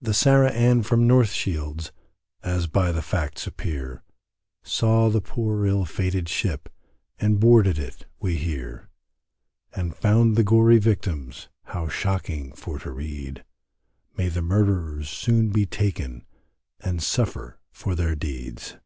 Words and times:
The 0.00 0.14
Sarah 0.14 0.52
Ann 0.52 0.84
from 0.84 1.08
North 1.08 1.32
Shields, 1.32 1.90
As 2.40 2.68
by 2.68 2.92
the 2.92 3.02
facts 3.02 3.48
appear, 3.48 4.04
Saw 4.62 5.08
the 5.10 5.20
poor 5.20 5.66
ill 5.66 5.84
fated 5.84 6.28
ship, 6.28 6.68
And 7.18 7.40
boarded 7.40 7.76
it 7.76 8.06
we 8.20 8.36
hear; 8.36 8.90
And 9.74 9.92
found 9.96 10.36
the 10.36 10.44
gory 10.44 10.78
victims 10.78 11.48
How 11.64 11.88
shocking 11.88 12.52
for 12.52 12.78
to 12.78 12.92
read, 12.92 13.44
May 14.16 14.28
the 14.28 14.40
murderers 14.40 15.10
soon 15.10 15.48
be 15.50 15.66
taken 15.66 16.24
And 16.78 17.02
suffer 17.02 17.58
for 17.72 17.96
their 17.96 18.14
deeds. 18.14 18.76